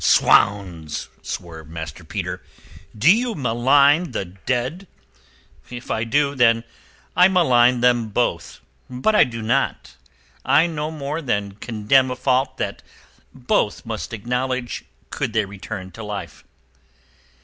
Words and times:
"'Swounds!" 0.03 1.09
swore 1.21 1.63
Master 1.63 2.03
Peter. 2.03 2.41
"Do 2.97 3.15
you 3.15 3.35
malign 3.35 4.13
the 4.13 4.25
dead?" 4.25 4.87
"If 5.69 5.91
I 5.91 6.05
do, 6.05 6.35
I 7.15 7.27
malign 7.27 7.81
them 7.81 8.07
both. 8.09 8.61
But 8.89 9.13
I 9.13 9.23
do 9.23 9.43
not. 9.43 9.97
I 10.43 10.65
no 10.65 10.89
more 10.89 11.21
than 11.21 11.51
condemn 11.51 12.09
a 12.09 12.15
fault 12.15 12.57
that 12.57 12.81
both 13.31 13.85
must 13.85 14.11
acknowledge 14.11 14.85
could 15.11 15.33
they 15.33 15.45
return 15.45 15.91
to 15.91 16.03
life." 16.03 16.45